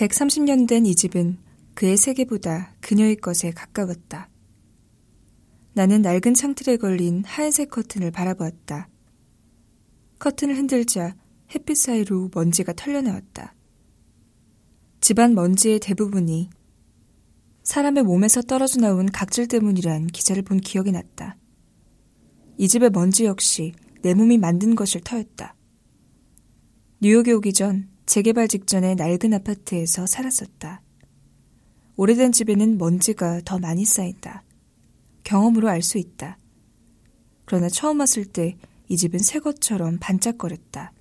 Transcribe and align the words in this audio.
130년 0.00 0.66
된 0.66 0.86
이 0.86 0.94
집은 0.96 1.36
그의 1.74 1.98
세계보다 1.98 2.74
그녀의 2.80 3.16
것에 3.16 3.50
가까웠다. 3.50 4.30
나는 5.74 6.00
낡은 6.00 6.32
창틀에 6.32 6.78
걸린 6.78 7.22
하얀색 7.26 7.68
커튼을 7.70 8.10
바라보았다. 8.10 8.88
커튼을 10.18 10.56
흔들자 10.56 11.14
햇빛 11.54 11.76
사이로 11.76 12.30
먼지가 12.34 12.72
털려나왔다. 12.72 13.54
집안 15.02 15.34
먼지의 15.34 15.80
대부분이 15.80 16.48
사람의 17.62 18.04
몸에서 18.04 18.40
떨어져 18.40 18.80
나온 18.80 19.04
각질 19.04 19.48
때문이란 19.48 20.06
기사를 20.06 20.40
본 20.42 20.60
기억이 20.60 20.92
났다. 20.92 21.36
이 22.56 22.68
집의 22.68 22.88
먼지 22.90 23.26
역시 23.26 23.74
내 24.00 24.14
몸이 24.14 24.38
만든 24.38 24.74
것을 24.74 25.02
터였다. 25.02 25.54
뉴욕에 27.02 27.32
오기 27.32 27.52
전 27.52 27.89
재개발 28.10 28.48
직전의 28.48 28.96
낡은 28.96 29.34
아파트에서 29.34 30.04
살았었다. 30.04 30.82
오래된 31.94 32.32
집에는 32.32 32.76
먼지가 32.76 33.40
더 33.44 33.60
많이 33.60 33.84
쌓인다. 33.84 34.42
경험으로 35.22 35.68
알 35.68 35.80
수 35.80 35.96
있다. 35.96 36.36
그러나 37.44 37.68
처음 37.68 38.00
왔을 38.00 38.24
때 38.24 38.56
이 38.90 38.96
집은 38.96 39.20
새 39.20 39.38
것처럼 39.38 39.98
반짝거렸다. 40.00 40.92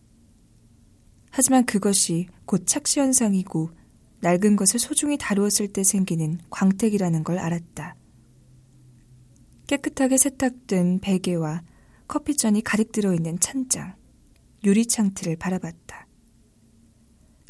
하지만 1.32 1.66
그것이 1.66 2.28
곧 2.46 2.68
착시 2.68 3.00
현상이고 3.00 3.72
낡은 4.20 4.56
것을 4.58 4.80
소중히 4.80 5.18
다루었을 5.18 5.70
때 5.70 5.84
생기는 5.84 6.40
광택이라는 6.52 7.24
걸 7.24 7.40
알았다. 7.40 7.96
깨끗하게 9.66 10.18
세탁된 10.18 11.00
베개와 11.00 11.64
커피잔이 12.08 12.62
가득 12.62 12.92
들어있는 12.92 13.40
찬장, 13.40 13.96
유리창틀을 14.64 15.38
바라봤다. 15.38 16.06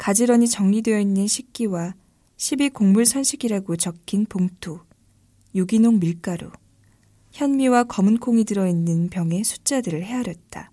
가지런히 0.00 0.48
정리되어 0.48 0.98
있는 0.98 1.26
식기와 1.26 1.94
12 2.38 2.70
곡물 2.70 3.04
선식이라고 3.04 3.76
적힌 3.76 4.24
봉투, 4.24 4.80
유기농 5.54 6.00
밀가루, 6.00 6.50
현미와 7.32 7.84
검은 7.84 8.16
콩이 8.16 8.44
들어있는 8.44 9.10
병의 9.10 9.44
숫자들을 9.44 10.02
헤아렸다. 10.02 10.72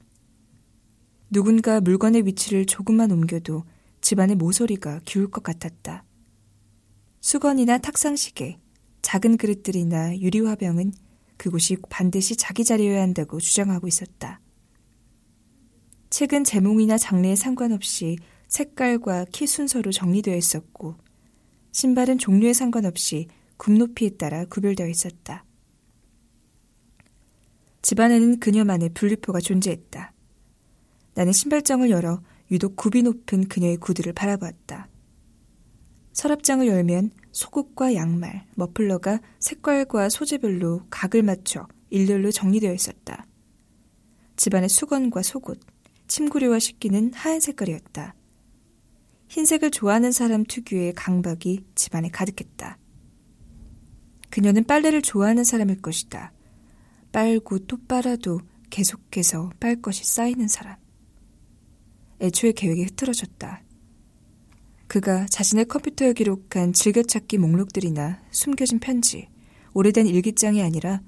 누군가 1.29 1.81
물건의 1.81 2.25
위치를 2.25 2.65
조금만 2.65 3.11
옮겨도 3.11 3.65
집안의 3.99 4.37
모서리가 4.37 5.01
기울 5.03 5.29
것 5.29 5.43
같았다. 5.43 6.05
수건이나 7.19 7.79
탁상시계, 7.79 8.57
작은 9.01 9.35
그릇들이나 9.35 10.19
유리화병은 10.19 10.93
그곳이 11.35 11.75
반드시 11.89 12.37
자기 12.37 12.63
자리여야 12.63 13.01
한다고 13.01 13.41
주장하고 13.41 13.89
있었다. 13.89 14.39
책은 16.11 16.45
제목이나 16.45 16.97
장르에 16.97 17.35
상관없이 17.35 18.15
색깔과 18.57 19.25
키 19.31 19.45
순서로 19.45 19.91
정리되어 19.91 20.35
있었고, 20.35 20.95
신발은 21.73 22.17
종류에 22.17 22.53
상관없이 22.53 23.27
굽 23.55 23.73
높이에 23.73 24.09
따라 24.09 24.45
구별되어 24.45 24.87
있었다. 24.87 25.45
집안에는 27.83 28.39
그녀만의 28.39 28.89
분류표가 28.95 29.41
존재했다. 29.41 30.11
나는 31.13 31.31
신발장을 31.33 31.87
열어 31.91 32.21
유독 32.49 32.75
굽이 32.75 33.03
높은 33.03 33.47
그녀의 33.47 33.77
구두를 33.77 34.13
바라보았다. 34.13 34.89
서랍장을 36.13 36.65
열면 36.65 37.11
속옷과 37.31 37.93
양말, 37.93 38.47
머플러가 38.55 39.19
색깔과 39.39 40.09
소재별로 40.09 40.81
각을 40.89 41.21
맞춰 41.21 41.67
일렬로 41.91 42.31
정리되어 42.31 42.73
있었다. 42.73 43.27
집안의 44.35 44.69
수건과 44.69 45.21
속옷, 45.21 45.59
침구류와 46.07 46.57
식기는 46.57 47.13
하얀 47.13 47.39
색깔이었다. 47.39 48.16
흰색을 49.29 49.71
좋아하는 49.71 50.11
사람 50.11 50.43
특유의 50.45 50.93
강박이 50.93 51.65
집안에 51.75 52.09
가득했다. 52.09 52.77
그녀는 54.29 54.63
빨래를 54.63 55.01
좋아하는 55.01 55.43
사람일 55.43 55.81
것이다. 55.81 56.33
빨고 57.11 57.59
또 57.59 57.77
빨아도 57.87 58.39
계속해서 58.69 59.51
빨 59.59 59.81
것이 59.81 60.03
쌓이는 60.05 60.47
사람. 60.47 60.77
애초에 62.19 62.51
계획이 62.51 62.83
흐트러졌다. 62.83 63.63
그가 64.87 65.25
자신의 65.25 65.65
컴퓨터에 65.65 66.13
기록한 66.13 66.73
즐겨찾기 66.73 67.37
목록들이나 67.37 68.21
숨겨진 68.31 68.79
편지, 68.79 69.29
오래된 69.73 70.07
일기장이 70.07 70.61
아니라 70.61 71.01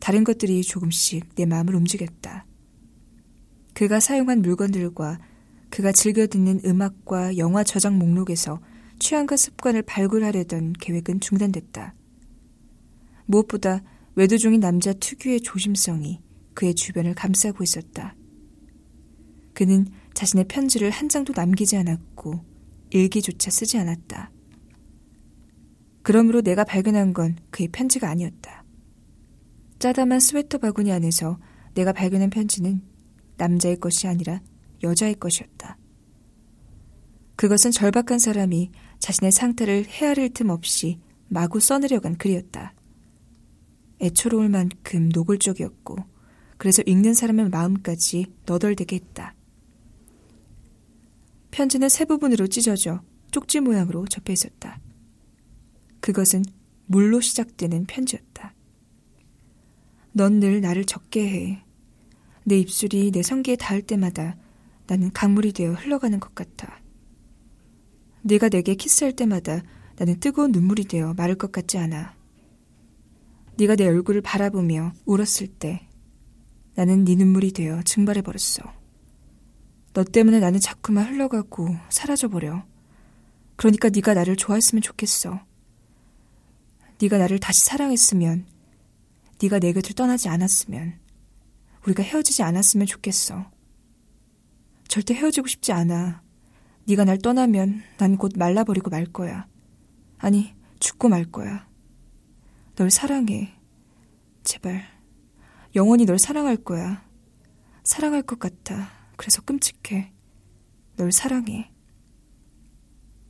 다른 0.00 0.22
것들이 0.24 0.62
조금씩 0.62 1.34
내 1.34 1.44
마음을 1.44 1.74
움직였다. 1.74 2.46
그가 3.74 4.00
사용한 4.00 4.42
물건들과 4.42 5.18
그가 5.74 5.90
즐겨 5.90 6.28
듣는 6.28 6.60
음악과 6.64 7.36
영화 7.36 7.64
저장 7.64 7.98
목록에서 7.98 8.60
취향과 9.00 9.36
습관을 9.36 9.82
발굴하려던 9.82 10.74
계획은 10.74 11.18
중단됐다. 11.18 11.96
무엇보다 13.26 13.82
외도 14.14 14.36
중인 14.38 14.60
남자 14.60 14.92
특유의 14.92 15.40
조심성이 15.40 16.20
그의 16.54 16.76
주변을 16.76 17.16
감싸고 17.16 17.64
있었다. 17.64 18.14
그는 19.52 19.88
자신의 20.14 20.44
편지를 20.46 20.90
한 20.90 21.08
장도 21.08 21.32
남기지 21.34 21.76
않았고 21.76 22.44
일기조차 22.90 23.50
쓰지 23.50 23.76
않았다. 23.76 24.30
그러므로 26.04 26.40
내가 26.40 26.62
발견한 26.62 27.12
건 27.12 27.36
그의 27.50 27.66
편지가 27.72 28.08
아니었다. 28.08 28.62
짜다만 29.80 30.20
스웨터 30.20 30.58
바구니 30.58 30.92
안에서 30.92 31.40
내가 31.74 31.92
발견한 31.92 32.30
편지는 32.30 32.80
남자의 33.38 33.80
것이 33.80 34.06
아니라 34.06 34.40
여자의 34.84 35.16
것이었다. 35.16 35.76
그것은 37.36 37.72
절박한 37.72 38.20
사람이 38.20 38.70
자신의 39.00 39.32
상태를 39.32 39.86
헤아릴 39.86 40.32
틈 40.32 40.50
없이 40.50 41.00
마구 41.28 41.58
써내려간 41.58 42.16
글이었다. 42.16 42.74
애초로울 44.00 44.48
만큼 44.48 45.08
노골적이었고, 45.12 45.96
그래서 46.58 46.82
읽는 46.86 47.14
사람의 47.14 47.48
마음까지 47.48 48.26
너덜대게 48.46 48.96
했다. 48.96 49.34
편지는 51.50 51.88
세 51.88 52.04
부분으로 52.04 52.46
찢어져 52.46 53.02
쪽지 53.30 53.60
모양으로 53.60 54.06
접혀 54.06 54.32
있었다. 54.32 54.80
그것은 56.00 56.44
물로 56.86 57.20
시작되는 57.20 57.86
편지였다. 57.86 58.54
넌 60.12 60.38
늘 60.38 60.60
나를 60.60 60.84
적게 60.84 61.28
해. 61.28 61.64
내 62.44 62.58
입술이 62.58 63.10
내 63.10 63.22
성기에 63.22 63.56
닿을 63.56 63.82
때마다 63.82 64.36
나는 64.86 65.12
강물이 65.12 65.52
되어 65.52 65.72
흘러가는 65.72 66.18
것 66.20 66.34
같아. 66.34 66.80
네가 68.22 68.48
내게 68.48 68.74
키스할 68.74 69.14
때마다 69.14 69.62
나는 69.96 70.18
뜨거운 70.20 70.52
눈물이 70.52 70.84
되어 70.84 71.14
마를 71.14 71.36
것 71.36 71.52
같지 71.52 71.78
않아. 71.78 72.14
네가 73.56 73.76
내 73.76 73.86
얼굴을 73.86 74.20
바라보며 74.22 74.92
울었을 75.04 75.46
때 75.46 75.88
나는 76.74 77.04
네 77.04 77.14
눈물이 77.14 77.52
되어 77.52 77.82
증발해 77.82 78.22
버렸어. 78.22 78.62
너 79.92 80.02
때문에 80.02 80.40
나는 80.40 80.58
자꾸만 80.58 81.06
흘러가고 81.06 81.68
사라져 81.88 82.28
버려. 82.28 82.66
그러니까 83.56 83.90
네가 83.90 84.14
나를 84.14 84.34
좋아했으면 84.34 84.82
좋겠어. 84.82 85.40
네가 87.00 87.18
나를 87.18 87.38
다시 87.38 87.64
사랑했으면, 87.64 88.46
네가 89.40 89.60
내 89.60 89.72
곁을 89.72 89.94
떠나지 89.94 90.28
않았으면, 90.28 90.98
우리가 91.86 92.02
헤어지지 92.02 92.42
않았으면 92.42 92.86
좋겠어. 92.86 93.53
절대 94.94 95.12
헤어지고 95.12 95.48
싶지 95.48 95.72
않아. 95.72 96.22
네가 96.84 97.04
날 97.04 97.18
떠나면 97.18 97.82
난 97.98 98.16
곧 98.16 98.34
말라버리고 98.36 98.90
말 98.90 99.06
거야. 99.06 99.48
아니, 100.18 100.54
죽고 100.78 101.08
말 101.08 101.24
거야. 101.24 101.68
널 102.76 102.92
사랑해. 102.92 103.58
제발. 104.44 104.84
영원히 105.74 106.04
널 106.06 106.20
사랑할 106.20 106.56
거야. 106.56 107.04
사랑할 107.82 108.22
것 108.22 108.38
같아. 108.38 108.92
그래서 109.16 109.42
끔찍해. 109.42 110.12
널 110.94 111.10
사랑해. 111.10 111.72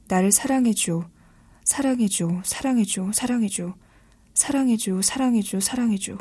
나를 0.08 0.32
사랑해줘. 0.32 1.08
사랑해줘. 1.64 2.42
사랑해줘. 2.44 3.12
사랑해줘. 3.14 3.74
사랑해줘. 4.34 5.00
사랑해줘. 5.00 5.62
사랑해줘. 5.62 6.18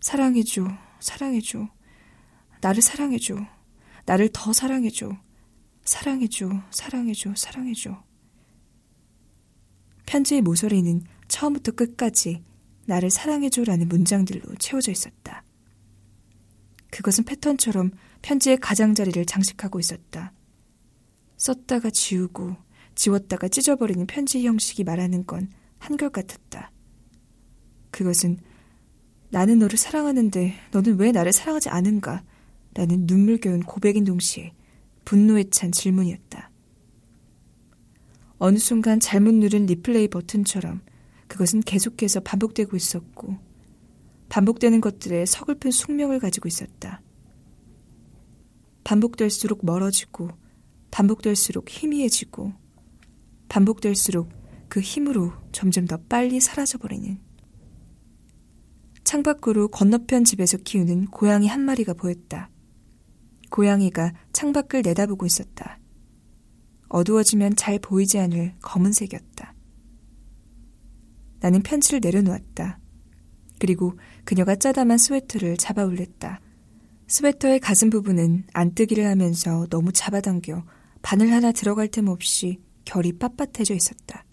사랑해줘. 0.00 0.68
사랑해줘. 1.00 1.68
나를 2.60 2.82
사랑해줘. 2.82 3.55
나를 4.06 4.30
더 4.32 4.52
사랑해줘. 4.52 5.10
사랑해줘. 5.84 6.48
사랑해줘. 6.70 7.34
사랑해줘. 7.36 8.04
편지의 10.06 10.42
모서리는 10.42 11.02
처음부터 11.28 11.72
끝까지 11.72 12.44
나를 12.86 13.10
사랑해줘라는 13.10 13.88
문장들로 13.88 14.54
채워져 14.58 14.92
있었다. 14.92 15.44
그것은 16.90 17.24
패턴처럼 17.24 17.90
편지의 18.22 18.58
가장자리를 18.58 19.26
장식하고 19.26 19.80
있었다. 19.80 20.32
썼다가 21.36 21.90
지우고 21.90 22.56
지웠다가 22.94 23.48
찢어버리는 23.48 24.06
편지 24.06 24.46
형식이 24.46 24.84
말하는 24.84 25.26
건 25.26 25.50
한결같았다. 25.78 26.70
그것은 27.90 28.38
나는 29.30 29.58
너를 29.58 29.76
사랑하는데 29.76 30.54
너는 30.70 30.98
왜 30.98 31.10
나를 31.12 31.32
사랑하지 31.32 31.68
않은가? 31.68 32.22
라는 32.76 33.06
눈물겨운 33.06 33.60
고백인 33.62 34.04
동시에 34.04 34.52
분노에 35.06 35.44
찬 35.50 35.72
질문이었다. 35.72 36.50
어느 38.38 38.58
순간 38.58 39.00
잘못 39.00 39.32
누른 39.32 39.64
리플레이 39.64 40.08
버튼처럼 40.08 40.82
그것은 41.26 41.60
계속해서 41.60 42.20
반복되고 42.20 42.76
있었고 42.76 43.38
반복되는 44.28 44.82
것들에 44.82 45.24
서글픈 45.24 45.70
숙명을 45.70 46.20
가지고 46.20 46.48
있었다. 46.48 47.00
반복될수록 48.84 49.64
멀어지고 49.64 50.28
반복될수록 50.90 51.70
희미해지고 51.70 52.52
반복될수록 53.48 54.28
그 54.68 54.80
힘으로 54.80 55.32
점점 55.50 55.86
더 55.86 55.96
빨리 55.96 56.40
사라져버리는 56.40 57.18
창밖으로 59.02 59.68
건너편 59.68 60.24
집에서 60.24 60.58
키우는 60.58 61.06
고양이 61.06 61.46
한 61.46 61.62
마리가 61.62 61.94
보였다. 61.94 62.50
고양이가 63.56 64.12
창밖을 64.34 64.82
내다보고 64.82 65.24
있었다. 65.24 65.78
어두워지면 66.90 67.56
잘 67.56 67.78
보이지 67.78 68.18
않을 68.18 68.54
검은색이었다. 68.60 69.54
나는 71.40 71.62
편지를 71.62 72.00
내려놓았다. 72.02 72.78
그리고 73.58 73.98
그녀가 74.26 74.56
짜다만 74.56 74.98
스웨터를 74.98 75.56
잡아 75.56 75.84
올렸다. 75.86 76.40
스웨터의 77.06 77.60
가슴 77.60 77.88
부분은 77.88 78.44
안뜨기를 78.52 79.06
하면서 79.06 79.66
너무 79.70 79.90
잡아당겨 79.90 80.62
바늘 81.00 81.32
하나 81.32 81.50
들어갈 81.50 81.88
틈 81.88 82.08
없이 82.08 82.60
결이 82.84 83.12
빳빳해져 83.12 83.74
있었다. 83.74 84.26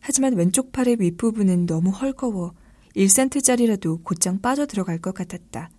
하지만 0.00 0.34
왼쪽 0.34 0.72
팔의 0.72 0.96
윗부분은 0.98 1.66
너무 1.66 1.90
헐거워 1.90 2.52
1센트짜리라도 2.96 4.02
곧장 4.02 4.40
빠져 4.40 4.66
들어갈 4.66 4.98
것 4.98 5.14
같았다. 5.14 5.70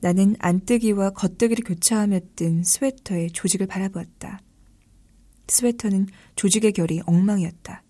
나는 0.00 0.36
안뜨기와 0.38 1.10
겉뜨기를 1.10 1.64
교차하며 1.64 2.20
뜬 2.36 2.62
스웨터의 2.62 3.32
조직을 3.32 3.66
바라보았다. 3.66 4.40
스웨터는 5.48 6.06
조직의 6.36 6.72
결이 6.72 7.00
엉망이었다. 7.06 7.82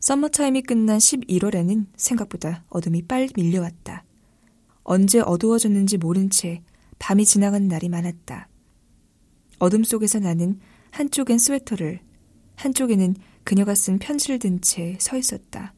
썸머타임이 0.00 0.62
끝난 0.62 0.98
11월에는 0.98 1.86
생각보다 1.96 2.64
어둠이 2.68 3.02
빨리 3.02 3.30
밀려왔다. 3.34 4.04
언제 4.84 5.20
어두워졌는지 5.20 5.96
모른 5.98 6.28
채 6.30 6.62
밤이 6.98 7.24
지나간 7.24 7.68
날이 7.68 7.88
많았다. 7.88 8.48
어둠 9.58 9.84
속에서 9.84 10.18
나는 10.18 10.58
한쪽엔 10.90 11.38
스웨터를, 11.38 12.00
한쪽에는 12.56 13.14
그녀가 13.44 13.74
쓴 13.74 13.98
편지를 13.98 14.38
든 14.38 14.60
채 14.60 14.96
서 15.00 15.16
있었다. 15.16 15.74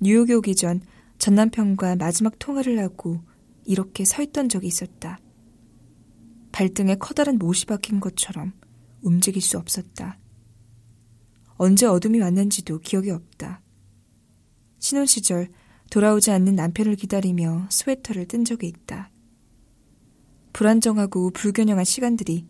뉴욕에 0.00 0.34
오기 0.34 0.54
전 0.54 0.80
전남편과 1.18 1.96
마지막 1.96 2.38
통화를 2.38 2.78
하고 2.78 3.20
이렇게 3.66 4.04
서 4.04 4.22
있던 4.22 4.48
적이 4.48 4.68
있었다. 4.68 5.18
발등에 6.52 6.94
커다란 6.96 7.36
못이 7.36 7.66
박힌 7.66 8.00
것처럼 8.00 8.52
움직일 9.02 9.42
수 9.42 9.58
없었다. 9.58 10.18
언제 11.56 11.86
어둠이 11.86 12.20
왔는지도 12.20 12.80
기억이 12.80 13.10
없다. 13.10 13.62
신혼 14.78 15.06
시절 15.06 15.48
돌아오지 15.90 16.30
않는 16.30 16.54
남편을 16.54 16.96
기다리며 16.96 17.66
스웨터를 17.70 18.26
뜬 18.26 18.44
적이 18.44 18.68
있다. 18.68 19.10
불안정하고 20.52 21.30
불균형한 21.30 21.84
시간들이 21.84 22.46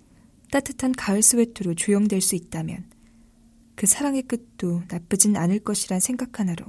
따뜻한 0.51 0.93
가을 0.93 1.23
스웨터로 1.23 1.75
조형될 1.75 2.21
수 2.21 2.37
있다면 2.37 2.89
그 3.75 3.87
사랑의 3.87 4.23
끝도 4.23 4.83
나쁘진 4.89 5.37
않을 5.37 5.61
것이란 5.61 6.01
생각 6.01 6.39
하나로 6.39 6.65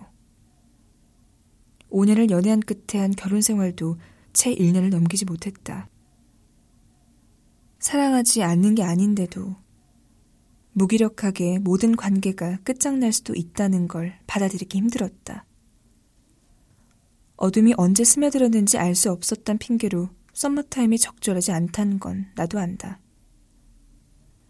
5년을 1.92 2.32
연애한 2.32 2.60
끝에 2.60 3.00
한 3.00 3.12
결혼 3.12 3.42
생활도 3.42 3.98
채 4.38 4.54
1년을 4.54 4.92
넘기지 4.92 5.26
못했다. 5.26 5.90
사랑하지 7.80 8.44
않는 8.44 8.76
게 8.76 8.84
아닌데도 8.84 9.56
무기력하게 10.74 11.58
모든 11.58 11.96
관계가 11.96 12.60
끝장날 12.64 13.12
수도 13.12 13.34
있다는 13.34 13.88
걸 13.88 14.20
받아들이기 14.28 14.78
힘들었다. 14.78 15.48
어둠이 17.36 17.74
언제 17.78 18.04
스며들었는지 18.04 18.78
알 18.78 18.94
수 18.94 19.12
없었던 19.12 19.58
핑계로 19.58 20.10
썸머타임이 20.34 21.00
적절하지 21.00 21.52
않다는 21.52 21.98
건 22.00 22.28
나도 22.36 22.60
안다. 22.60 23.00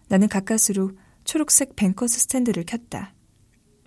나는 0.09 0.27
가까스로 0.27 0.91
초록색 1.23 1.77
뱅커스 1.77 2.19
스탠드를 2.19 2.65
켰다. 2.65 3.13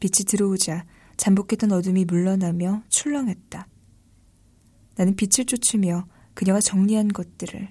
빛이 0.01 0.25
들어오자 0.27 0.87
잠복했던 1.19 1.73
어둠이 1.73 2.07
물러나며 2.07 2.85
출렁했다. 2.89 3.70
나는 5.01 5.17
빛을 5.17 5.47
쫓으며 5.47 6.07
그녀가 6.35 6.61
정리한 6.61 7.09
것들을 7.09 7.71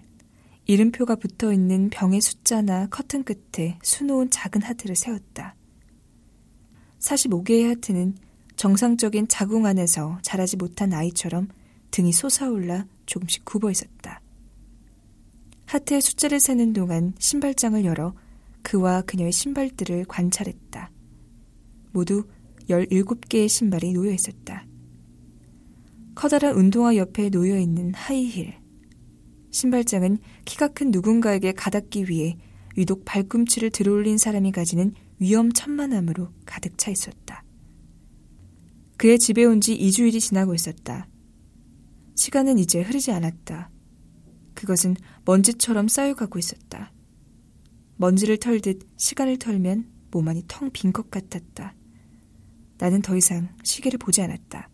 이름표가 0.65 1.17
붙어 1.17 1.53
있는 1.53 1.91
병의 1.91 2.21
숫자나 2.21 2.87
커튼 2.87 3.23
끝에 3.23 3.77
수놓은 3.83 4.31
작은 4.31 4.63
하트를 4.63 4.95
세웠다. 4.95 5.53
45개의 6.97 7.67
하트는 7.67 8.15
정상적인 8.55 9.27
자궁 9.27 9.67
안에서 9.67 10.17
자라지 10.23 10.57
못한 10.57 10.91
아이처럼 10.91 11.49
등이 11.91 12.13
솟아올라 12.13 12.87
조금씩 13.05 13.45
굽어 13.45 13.69
있었다. 13.69 14.21
하트의 15.67 16.01
숫자를 16.01 16.39
세는 16.39 16.73
동안 16.73 17.13
신발장을 17.19 17.85
열어 17.85 18.15
그와 18.63 19.03
그녀의 19.03 19.33
신발들을 19.33 20.05
관찰했다. 20.05 20.89
모두 21.91 22.23
17개의 22.69 23.47
신발이 23.47 23.93
놓여 23.93 24.09
있었다. 24.13 24.48
커다란 26.19 26.53
운동화 26.55 26.97
옆에 26.97 27.29
놓여 27.29 27.57
있는 27.57 27.93
하이힐. 27.93 28.53
신발장은 29.51 30.17
키가 30.43 30.67
큰 30.73 30.91
누군가에게 30.91 31.53
가닿기 31.53 32.09
위해 32.09 32.37
유독 32.75 33.05
발꿈치를 33.05 33.69
들어올린 33.69 34.17
사람이 34.17 34.51
가지는 34.51 34.93
위험천만함으로 35.19 36.27
가득 36.45 36.77
차 36.77 36.91
있었다. 36.91 37.45
그의 38.97 39.17
집에 39.17 39.45
온 39.45 39.61
지 39.61 39.77
2주일이 39.77 40.19
지나고 40.19 40.53
있었다. 40.53 41.07
시간은 42.15 42.59
이제 42.59 42.81
흐르지 42.81 43.13
않았다. 43.13 43.71
그것은 44.55 44.97
먼지처럼 45.23 45.87
쌓여가고 45.87 46.37
있었다. 46.37 46.91
먼지를 47.95 48.35
털듯 48.35 48.89
시간을 48.97 49.39
털면 49.39 49.87
몸 50.11 50.27
안이 50.27 50.43
텅 50.49 50.69
빈 50.73 50.91
것 50.91 51.09
같았다. 51.09 51.75
나는 52.77 53.01
더 53.01 53.15
이상 53.15 53.55
시계를 53.63 53.97
보지 53.97 54.21
않았다. 54.21 54.69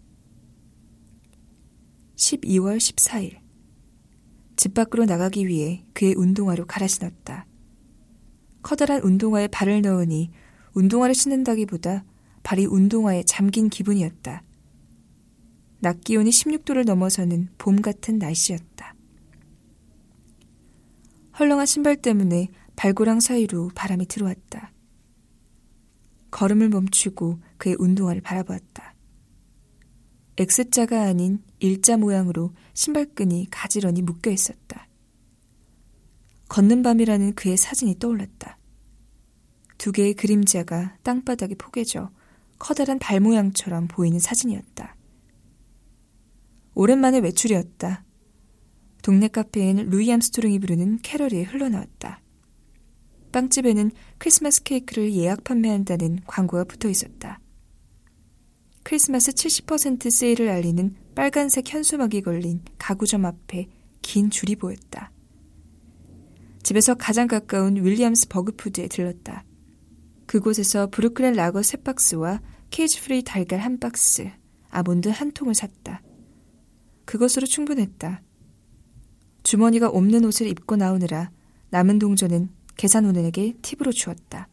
12월 2.16 2.78
14일. 2.78 3.40
집 4.56 4.74
밖으로 4.74 5.06
나가기 5.06 5.48
위해 5.48 5.86
그의 5.94 6.16
운동화로 6.16 6.66
갈아 6.66 6.88
신었다. 6.88 7.46
커다란 8.62 9.02
운동화에 9.02 9.48
발을 9.48 9.82
넣으니 9.82 10.32
운동화를 10.74 11.14
신는다기보다 11.14 12.04
발이 12.44 12.66
운동화에 12.66 13.24
잠긴 13.24 13.70
기분이었다. 13.70 14.44
낮 15.80 16.02
기온이 16.02 16.30
16도를 16.30 16.86
넘어서는 16.86 17.50
봄 17.58 17.82
같은 17.82 18.18
날씨였다. 18.18 18.96
헐렁한 21.38 21.66
신발 21.66 21.98
때문에 21.98 22.48
발고랑 22.76 23.20
사이로 23.20 23.72
바람이 23.76 24.08
들어왔다. 24.08 24.72
걸음을 26.32 26.70
멈추고 26.70 27.40
그의 27.58 27.76
운동화를 27.78 28.22
바라보았다. 28.22 28.95
X자가 30.38 31.04
아닌 31.04 31.42
일자 31.60 31.98
모양으로 31.98 32.54
신발끈이 32.74 33.48
가지런히 33.50 34.02
묶여 34.02 34.32
있었다. 34.32 34.88
걷는 36.50 36.84
밤이라는 36.84 37.34
그의 37.36 37.58
사진이 37.58 38.00
떠올랐다. 38.00 38.58
두 39.78 39.92
개의 39.92 40.14
그림자가 40.14 40.98
땅바닥에 41.04 41.56
포개져 41.56 42.12
커다란 42.60 43.00
발 43.00 43.20
모양처럼 43.20 43.88
보이는 43.88 44.20
사진이었다. 44.20 44.96
오랜만에 46.74 47.20
외출이었다. 47.20 48.04
동네 49.02 49.28
카페엔 49.28 49.90
루이 49.90 50.12
암스트롱이 50.12 50.60
부르는 50.60 51.00
캐럴이 51.02 51.44
흘러나왔다. 51.44 52.22
빵집에는 53.32 53.92
크리스마스 54.18 54.64
케이크를 54.64 55.14
예약 55.14 55.44
판매한다는 55.44 56.20
광고가 56.26 56.64
붙어 56.64 56.90
있었다. 56.90 57.40
크리스마스 58.86 59.32
70% 59.32 60.12
세일을 60.12 60.48
알리는 60.48 60.96
빨간색 61.16 61.74
현수막이 61.74 62.22
걸린 62.22 62.62
가구점 62.78 63.26
앞에 63.26 63.66
긴 64.04 64.30
줄이 64.30 64.56
보였다. 64.56 65.12
집에서 66.62 66.94
가장 66.94 67.28
가까운 67.28 67.84
윌리엄스버그 67.84 68.28
푸드에 68.28 68.88
들렀다. 68.88 69.44
그곳에서 70.28 70.88
브루클린 70.92 71.34
라거 71.34 71.64
세 71.64 71.78
박스와 71.78 72.42
cage 72.70 73.02
free 73.02 73.24
달걀 73.24 73.60
한 73.60 73.80
박스, 73.80 74.30
아몬드 74.70 75.10
한 75.10 75.32
통을 75.32 75.56
샀다. 75.56 76.04
그것으로 77.06 77.48
충분했다. 77.48 78.22
주머니가 79.42 79.90
없는 79.90 80.26
옷을 80.26 80.46
입고 80.46 80.76
나오느라 80.76 81.32
남은 81.72 81.98
동전은 81.98 82.50
계산원에게 82.78 83.56
팁으로 83.64 83.92
주었다. 83.92 84.48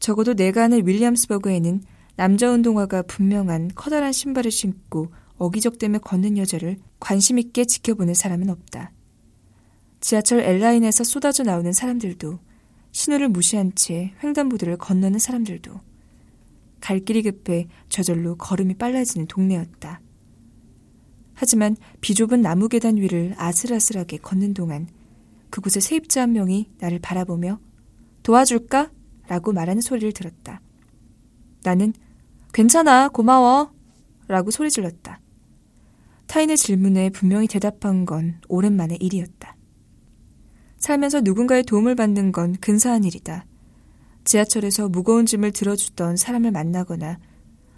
적어도 0.00 0.34
내가 0.34 0.64
아는 0.64 0.86
윌리엄스버그에는 0.86 1.96
남자 2.18 2.50
운동화가 2.50 3.02
분명한 3.02 3.70
커다란 3.76 4.10
신발을 4.10 4.50
신고 4.50 5.06
어기적대며 5.36 6.00
걷는 6.00 6.36
여자를 6.36 6.78
관심 6.98 7.38
있게 7.38 7.64
지켜보는 7.64 8.14
사람은 8.14 8.50
없다. 8.50 8.90
지하철 10.00 10.40
엘라인에서 10.40 11.04
쏟아져 11.04 11.44
나오는 11.44 11.72
사람들도 11.72 12.40
신호를 12.90 13.28
무시한 13.28 13.70
채 13.76 14.14
횡단보도를 14.20 14.78
건너는 14.78 15.20
사람들도 15.20 15.80
갈 16.80 16.98
길이 16.98 17.22
급해 17.22 17.68
저절로 17.88 18.34
걸음이 18.34 18.74
빨라지는 18.74 19.28
동네였다. 19.28 20.00
하지만 21.34 21.76
비좁은 22.00 22.42
나무 22.42 22.68
계단 22.68 22.96
위를 22.96 23.36
아슬아슬하게 23.36 24.16
걷는 24.16 24.54
동안 24.54 24.88
그곳에 25.50 25.78
세입자 25.78 26.22
한 26.22 26.32
명이 26.32 26.68
나를 26.80 26.98
바라보며 26.98 27.60
도와줄까? 28.24 28.90
라고 29.28 29.52
말하는 29.52 29.80
소리를 29.80 30.10
들었다. 30.12 30.60
나는 31.62 31.92
괜찮아, 32.58 33.08
고마워. 33.08 33.70
라고 34.26 34.50
소리 34.50 34.68
질렀다. 34.68 35.20
타인의 36.26 36.56
질문에 36.56 37.10
분명히 37.10 37.46
대답한 37.46 38.04
건 38.04 38.40
오랜만의 38.48 38.98
일이었다. 39.00 39.56
살면서 40.78 41.20
누군가의 41.20 41.62
도움을 41.62 41.94
받는 41.94 42.32
건 42.32 42.56
근사한 42.56 43.04
일이다. 43.04 43.46
지하철에서 44.24 44.88
무거운 44.88 45.24
짐을 45.24 45.52
들어주던 45.52 46.16
사람을 46.16 46.50
만나거나 46.50 47.20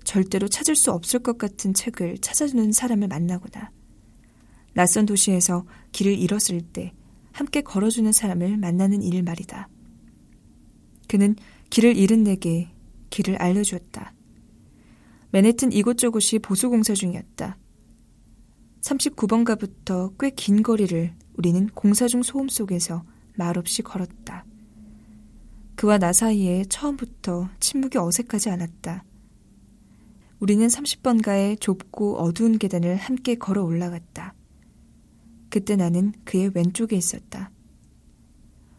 절대로 0.03 0.49
찾을 0.49 0.75
수 0.75 0.93
없을 0.93 1.21
것 1.21 1.37
같은 1.37 1.75
책을 1.75 2.17
찾아주는 2.23 2.73
사람을 2.73 3.07
만나거나 3.07 3.71
낯선 4.73 5.05
도시에서 5.05 5.67
길을 5.93 6.19
잃었을 6.19 6.63
때 6.63 6.95
함께 7.33 7.61
걸어주는 7.61 8.11
사람을 8.13 8.57
만나는 8.57 9.03
일 9.03 9.25
말이다. 9.25 9.69
그는 11.07 11.37
길을 11.69 11.99
잃은 11.99 12.25
내게 12.25 12.71
길을 13.11 13.37
알려주었다. 13.37 14.15
맨해튼 15.33 15.73
이곳저곳이 15.73 16.39
보수공사 16.39 16.95
중이었다. 16.95 17.57
39번가부터 18.83 20.19
꽤 20.19 20.31
긴 20.31 20.63
거리를 20.63 21.15
우리는 21.37 21.69
공사 21.69 22.09
중 22.09 22.23
소음 22.23 22.49
속에서 22.49 23.05
말없이 23.37 23.83
걸었다. 23.83 24.45
그와 25.77 25.99
나 25.99 26.13
사이에 26.13 26.65
처음부터 26.65 27.49
침묵이 27.61 27.97
어색하지 27.99 28.51
않았다. 28.51 29.05
우리는 30.41 30.67
30번가의 30.67 31.61
좁고 31.61 32.19
어두운 32.19 32.59
계단을 32.59 32.97
함께 32.97 33.35
걸어 33.35 33.63
올라갔다. 33.63 34.35
그때 35.49 35.77
나는 35.77 36.13
그의 36.25 36.51
왼쪽에 36.55 36.97
있었다. 36.97 37.51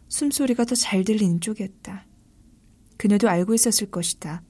숨소리가 0.08 0.64
더 0.64 0.74
잘 0.74 1.04
들리는 1.04 1.40
쪽이었다. 1.40 2.06
그녀도 2.96 3.28
알고 3.28 3.54
있었을 3.54 3.90
것이다. 3.90 4.42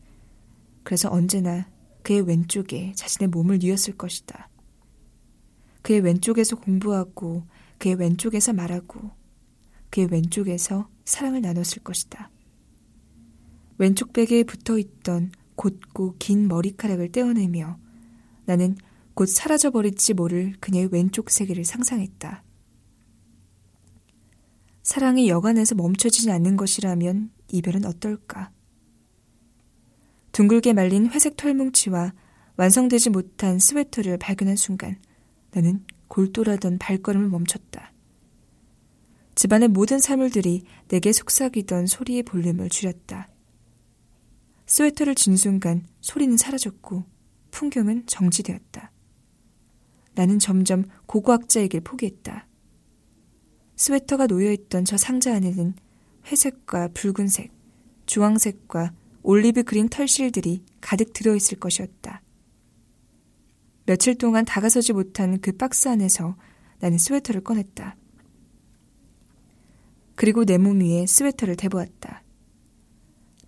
그래서 0.83 1.11
언제나 1.11 1.69
그의 2.03 2.23
왼쪽에 2.23 2.93
자신의 2.95 3.29
몸을 3.29 3.59
뉘었을 3.59 3.97
것이다. 3.97 4.49
그의 5.83 6.01
왼쪽에서 6.01 6.57
공부하고 6.57 7.45
그의 7.79 7.97
왼쪽에서 7.97 8.53
말하고 8.53 9.11
그의 9.91 10.09
왼쪽에서 10.11 10.89
사랑을 11.05 11.41
나눴을 11.41 11.83
것이다. 11.85 12.31
왼쪽 13.79 14.13
베개에 14.13 14.45
붙어 14.45 14.79
있던 14.79 15.33
곧고 15.57 16.17
긴 16.19 16.49
머리카락을 16.49 17.11
떼어내며 17.13 17.79
나는 18.45 18.77
곧 19.15 19.27
사라져버릴지 19.27 20.15
모를 20.15 20.55
그녀의 20.61 20.89
왼쪽 20.93 21.31
세계를 21.31 21.65
상상했다. 21.65 22.45
사랑이 24.83 25.29
여간에서 25.29 25.75
멈춰지지 25.75 26.31
않는 26.31 26.57
것이라면 26.57 27.31
이별은 27.53 27.85
어떨까? 27.85 28.51
둥글게 30.33 30.73
말린 30.73 31.11
회색 31.11 31.37
털뭉치와 31.37 32.13
완성되지 32.57 33.11
못한 33.11 33.59
스웨터를 33.59 34.19
발견한 34.19 34.57
순간 34.57 34.97
나는 35.53 35.85
골똘하던 36.09 36.79
발걸음을 36.79 37.29
멈췄다. 37.29 37.93
집안의 39.35 39.69
모든 39.69 39.99
사물들이 39.99 40.65
내게 40.89 41.13
속삭이던 41.13 41.87
소리의 41.87 42.23
볼륨을 42.23 42.69
줄였다. 42.69 43.29
스웨터를 44.67 45.15
진 45.15 45.37
순간 45.37 45.87
소리는 46.01 46.37
사라졌고 46.37 47.05
풍경은 47.51 48.07
정지되었다. 48.07 48.91
나는 50.15 50.39
점점 50.39 50.85
고고학자에게 51.07 51.81
포기했다. 51.81 52.47
스웨터가 53.77 54.27
놓여있던 54.27 54.85
저 54.85 54.97
상자 54.97 55.35
안에는 55.35 55.75
회색과 56.27 56.89
붉은색, 56.95 57.51
주황색과 58.07 58.93
올리브 59.23 59.63
그린 59.63 59.89
털실들이 59.89 60.65
가득 60.81 61.13
들어있을 61.13 61.59
것이었다. 61.59 62.23
며칠 63.87 64.17
동안 64.17 64.45
다가서지 64.45 64.93
못한 64.93 65.41
그 65.41 65.53
박스 65.53 65.89
안에서 65.89 66.37
나는 66.81 66.99
스웨터를 66.99 67.43
꺼냈다. 67.43 67.97
그리고 70.15 70.45
내 70.45 70.59
몸 70.59 70.81
위에 70.81 71.07
스웨터를 71.07 71.57
대보았다. 71.57 72.23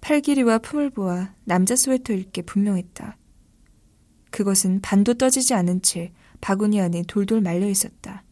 팔 0.00 0.20
길이와 0.20 0.58
품을 0.58 0.90
보아 0.90 1.34
남자 1.44 1.76
스웨터일 1.76 2.30
게 2.30 2.42
분명했다. 2.42 3.16
그것은 4.30 4.80
반도 4.80 5.14
떠지지 5.14 5.54
않은 5.54 5.82
채 5.82 6.12
바구니 6.40 6.80
안에 6.80 7.04
돌돌 7.06 7.40
말려 7.40 7.68
있었다. 7.68 8.24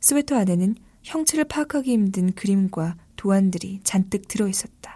스웨터 0.00 0.36
안에는 0.36 0.76
형체를 1.02 1.44
파악하기 1.46 1.90
힘든 1.90 2.32
그림과 2.32 2.96
도안들이 3.16 3.80
잔뜩 3.82 4.28
들어 4.28 4.46
있었다. 4.46 4.95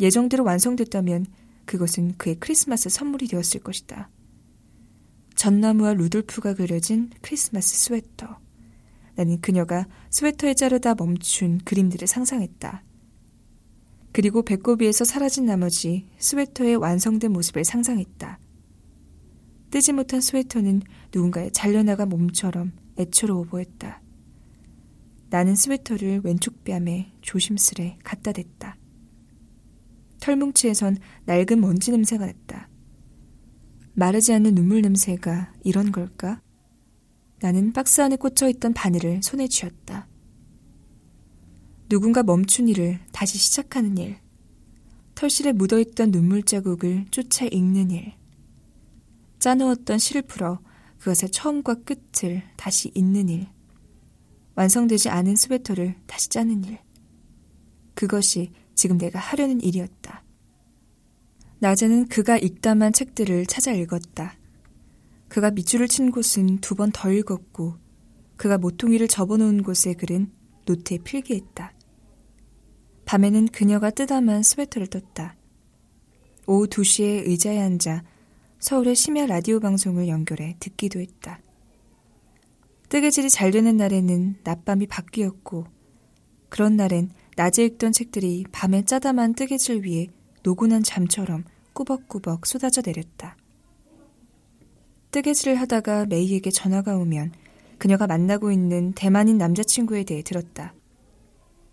예정대로 0.00 0.44
완성됐다면 0.44 1.26
그것은 1.64 2.16
그의 2.16 2.36
크리스마스 2.40 2.88
선물이 2.88 3.28
되었을 3.28 3.60
것이다. 3.60 4.10
전나무와 5.34 5.94
루돌프가 5.94 6.54
그려진 6.54 7.10
크리스마스 7.20 7.76
스웨터. 7.76 8.38
나는 9.14 9.40
그녀가 9.40 9.86
스웨터에 10.10 10.54
자르다 10.54 10.94
멈춘 10.94 11.58
그림들을 11.64 12.06
상상했다. 12.06 12.84
그리고 14.12 14.42
배꼽 14.42 14.82
위에서 14.82 15.04
사라진 15.04 15.46
나머지 15.46 16.08
스웨터의 16.18 16.76
완성된 16.76 17.32
모습을 17.32 17.64
상상했다. 17.64 18.40
뜨지 19.70 19.92
못한 19.92 20.20
스웨터는 20.20 20.82
누군가의 21.14 21.52
잘려나간 21.52 22.08
몸처럼 22.08 22.72
애처로워 22.98 23.44
보였다. 23.44 24.02
나는 25.30 25.54
스웨터를 25.54 26.22
왼쪽 26.24 26.64
뺨에 26.64 27.12
조심스레 27.20 27.98
갖다 28.02 28.32
댔다. 28.32 28.79
털뭉치에선 30.20 30.98
낡은 31.24 31.60
먼지 31.60 31.90
냄새가 31.90 32.26
났다. 32.26 32.68
마르지 33.94 34.32
않는 34.32 34.54
눈물 34.54 34.82
냄새가 34.82 35.52
이런 35.64 35.92
걸까? 35.92 36.40
나는 37.40 37.72
박스 37.72 38.00
안에 38.00 38.16
꽂혀 38.16 38.48
있던 38.48 38.72
바늘을 38.74 39.22
손에 39.22 39.48
쥐었다. 39.48 40.08
누군가 41.88 42.22
멈춘 42.22 42.68
일을 42.68 43.00
다시 43.12 43.38
시작하는 43.38 43.96
일. 43.98 44.18
털실에 45.14 45.52
묻어있던 45.52 46.12
눈물 46.12 46.42
자국을 46.42 47.06
쫓아 47.10 47.46
읽는 47.46 47.90
일. 47.90 48.14
짜놓았던 49.38 49.98
실을 49.98 50.22
풀어 50.22 50.60
그것의 50.98 51.30
처음과 51.32 51.82
끝을 51.82 52.42
다시 52.56 52.90
잇는 52.94 53.28
일. 53.28 53.48
완성되지 54.54 55.08
않은 55.08 55.34
스웨터를 55.34 55.96
다시 56.06 56.28
짜는 56.28 56.64
일. 56.64 56.78
그것이 57.94 58.52
지금 58.80 58.96
내가 58.96 59.18
하려는 59.18 59.60
일이었다. 59.60 60.24
낮에는 61.58 62.08
그가 62.08 62.38
읽다만 62.38 62.94
책들을 62.94 63.44
찾아 63.44 63.72
읽었다. 63.72 64.38
그가 65.28 65.50
밑줄을 65.50 65.86
친 65.86 66.10
곳은 66.10 66.60
두 66.60 66.74
번 66.76 66.90
더 66.90 67.12
읽었고, 67.12 67.76
그가 68.38 68.56
모퉁이를 68.56 69.06
접어놓은 69.06 69.64
곳의 69.64 69.96
글은 69.98 70.32
노트에 70.64 70.96
필기했다. 71.04 71.74
밤에는 73.04 73.48
그녀가 73.48 73.90
뜨다만 73.90 74.42
스웨터를 74.42 74.86
떴다. 74.86 75.36
오후 76.46 76.66
2시에 76.66 77.28
의자에 77.28 77.60
앉아 77.60 78.02
서울의 78.60 78.94
심야 78.94 79.26
라디오 79.26 79.60
방송을 79.60 80.08
연결해 80.08 80.56
듣기도 80.58 81.00
했다. 81.00 81.42
뜨개질이 82.88 83.28
잘 83.28 83.50
되는 83.50 83.76
날에는 83.76 84.36
낮밤이 84.42 84.86
바뀌었고, 84.86 85.66
그런 86.48 86.76
날엔 86.76 87.10
낮에 87.36 87.64
읽던 87.64 87.92
책들이 87.92 88.44
밤에 88.52 88.84
짜다만 88.84 89.34
뜨개질 89.34 89.86
위에 89.86 90.08
노곤한 90.42 90.82
잠처럼 90.82 91.44
꾸벅꾸벅 91.72 92.46
쏟아져 92.46 92.82
내렸다. 92.84 93.36
뜨개질을 95.10 95.56
하다가 95.56 96.06
메이에게 96.06 96.50
전화가 96.50 96.96
오면 96.96 97.32
그녀가 97.78 98.06
만나고 98.06 98.52
있는 98.52 98.92
대만인 98.92 99.38
남자친구에 99.38 100.04
대해 100.04 100.22
들었다. 100.22 100.74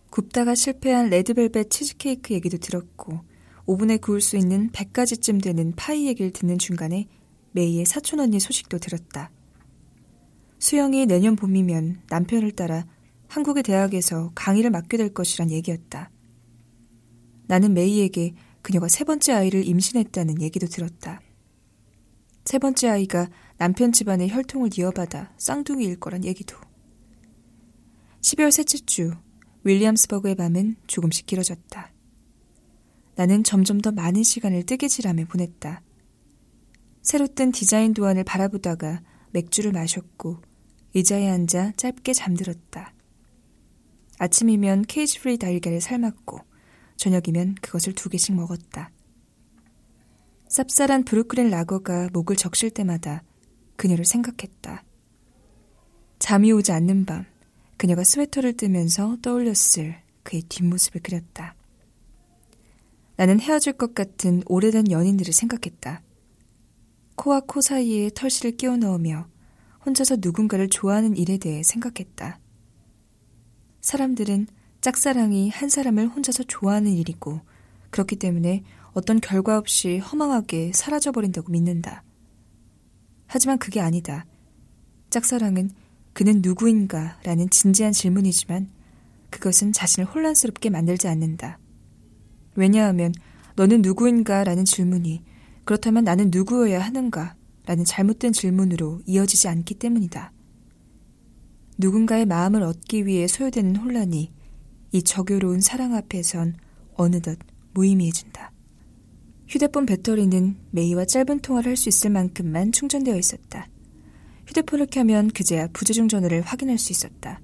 굽다가 0.10 0.56
실패한 0.56 1.10
레드벨벳 1.10 1.70
치즈케이크 1.70 2.34
얘기도 2.34 2.58
들었고 2.58 3.20
오븐에 3.66 3.98
구울 3.98 4.22
수 4.22 4.38
있는 4.38 4.72
100가지쯤 4.72 5.44
되는 5.44 5.74
파이 5.76 6.08
얘기를 6.08 6.32
듣는 6.32 6.58
중간에 6.58 7.08
메이의 7.52 7.86
사촌 7.86 8.22
언니 8.22 8.40
소식도 8.40 8.80
들었다. 8.80 9.30
수영이 10.60 11.06
내년 11.06 11.36
봄이면 11.36 12.04
남편을 12.10 12.54
따라 12.54 12.86
한국의 13.28 13.64
대학에서 13.64 14.32
강의를 14.36 14.70
맡게 14.70 14.98
될 14.98 15.14
것이란 15.14 15.52
얘기였다. 15.52 16.10
나는 17.48 17.74
메이에게 17.74 18.36
그녀가 18.62 18.88
세 18.88 19.04
번째 19.04 19.34
아이를 19.34 19.66
임신했다는 19.66 20.42
얘기도 20.42 20.68
들었다. 20.68 21.22
세 22.46 22.60
번째 22.60 22.90
아이가 22.90 23.30
남편 23.58 23.92
집안의 23.92 24.30
혈통을 24.30 24.70
이어받아 24.78 25.34
쌍둥이일 25.38 26.00
거란 26.00 26.24
얘기도. 26.26 26.58
12월 28.22 28.52
셋째 28.52 28.78
주 28.80 29.12
윌리엄스버그의 29.64 30.36
밤은 30.36 30.76
조금씩 30.88 31.26
길어졌다. 31.26 31.92
나는 33.16 33.44
점점 33.44 33.82
더 33.82 33.92
많은 33.92 34.24
시간을 34.24 34.64
뜨개질하며 34.64 35.26
보냈다. 35.26 35.82
새로 37.02 37.28
뜬 37.28 37.52
디자인 37.52 37.94
도안을 37.94 38.24
바라보다가 38.24 39.02
맥주를 39.32 39.72
마셨고 39.72 40.42
의자에 40.94 41.30
앉아 41.30 41.74
짧게 41.78 42.14
잠들었다. 42.14 42.94
아침이면 44.20 44.84
cage 44.84 45.20
free 45.20 45.38
달걀을 45.38 45.82
삶았고 45.82 46.40
저녁이면 46.98 47.56
그것을 47.62 47.94
두 47.94 48.10
개씩 48.10 48.36
먹었다. 48.36 48.92
쌉쌀한 50.50 51.06
브루클린 51.06 51.50
라거가 51.50 52.10
목을 52.14 52.36
적실 52.36 52.72
때마다 52.72 53.24
그녀를 53.76 54.06
생각했다. 54.06 54.84
잠이 56.20 56.52
오지 56.52 56.72
않는 56.72 57.06
밤, 57.06 57.26
그녀가 57.78 58.04
스웨터를 58.04 58.54
뜨면서 58.54 59.18
떠올렸을 59.22 59.96
그의 60.24 60.42
뒷모습을 60.44 61.02
그렸다. 61.02 61.56
나는 63.18 63.40
헤어질 63.40 63.74
것 63.74 63.94
같은 63.94 64.42
오래된 64.46 64.92
연인들을 64.92 65.32
생각했다. 65.32 66.02
코와 67.16 67.42
코 67.42 67.62
사이에 67.62 68.10
털실을 68.14 68.58
끼워 68.58 68.78
넣으며 68.78 69.28
혼자서 69.86 70.18
누군가를 70.20 70.70
좋아하는 70.70 71.16
일에 71.18 71.38
대해 71.38 71.64
생각했다. 71.64 72.40
사람들은 73.88 74.48
짝사랑이 74.82 75.50
한 75.50 75.70
사람을 75.70 76.10
혼자서 76.10 76.44
좋아하는 76.44 76.92
일이고 76.92 77.40
그렇기 77.90 78.18
때문에 78.18 78.66
어떤 78.92 79.22
결과 79.22 79.58
없이 79.58 80.00
허망하게 80.00 80.74
사라져버린다고 80.74 81.54
믿는다. 81.54 82.04
하지만 83.28 83.58
그게 83.58 83.80
아니다. 83.80 84.26
짝사랑은 85.10 85.70
그는 86.12 86.42
누구인가 86.42 87.18
라는 87.24 87.50
진지한 87.50 87.94
질문이지만 87.94 88.70
그것은 89.30 89.72
자신을 89.72 90.06
혼란스럽게 90.14 90.70
만들지 90.70 91.08
않는다. 91.08 91.58
왜냐하면 92.56 93.14
너는 93.56 93.82
누구인가 93.84 94.44
라는 94.44 94.66
질문이 94.66 95.24
그렇다면 95.64 96.04
나는 96.04 96.30
누구여야 96.30 96.82
하는가 96.82 97.38
라는 97.66 97.86
잘못된 97.86 98.34
질문으로 98.34 99.00
이어지지 99.06 99.48
않기 99.48 99.76
때문이다. 99.76 100.34
누군가의 101.78 102.26
마음을 102.26 102.64
얻기 102.64 103.06
위해 103.06 103.28
소요되는 103.28 103.76
혼란이 103.76 104.32
이 104.92 105.04
저교로운 105.04 105.62
사랑 105.62 105.94
앞에선 105.96 106.56
어느덧 106.96 107.38
무의미해진다. 107.74 108.52
휴대폰 109.48 109.86
배터리는 109.86 110.58
메이와 110.72 111.06
짧은 111.06 111.40
통화를 111.40 111.70
할 111.70 111.78
수 111.78 111.90
있을 111.90 112.10
만큼만 112.10 112.72
충전되어 112.72 113.16
있었다. 113.18 113.70
휴대폰을 114.48 114.88
켜면 114.88 115.30
그제야 115.30 115.68
부재중 115.68 116.08
전화를 116.08 116.42
확인할 116.42 116.78
수 116.78 116.92
있었다. 116.92 117.42